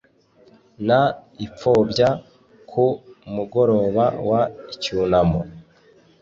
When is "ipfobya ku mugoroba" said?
1.45-4.05